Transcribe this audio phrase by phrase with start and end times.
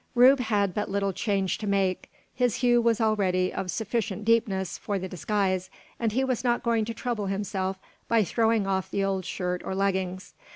[0.15, 2.11] Rube had but little change to make.
[2.33, 6.85] His hue was already of sufficient deepness for the disguise, and he was not going
[6.85, 7.77] to trouble himself
[8.07, 10.33] by throwing off the old shirt or leggings.